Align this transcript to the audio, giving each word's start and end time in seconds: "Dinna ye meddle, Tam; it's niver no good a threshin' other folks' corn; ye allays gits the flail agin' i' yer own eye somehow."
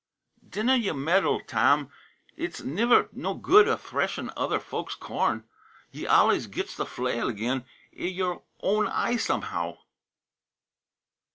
"Dinna 0.49 0.77
ye 0.77 0.93
meddle, 0.93 1.41
Tam; 1.41 1.91
it's 2.35 2.63
niver 2.63 3.09
no 3.11 3.35
good 3.35 3.67
a 3.67 3.77
threshin' 3.77 4.31
other 4.35 4.59
folks' 4.59 4.95
corn; 4.95 5.43
ye 5.91 6.05
allays 6.07 6.47
gits 6.47 6.75
the 6.75 6.87
flail 6.87 7.29
agin' 7.29 7.65
i' 7.93 8.05
yer 8.05 8.39
own 8.63 8.87
eye 8.87 9.17
somehow." 9.17 9.77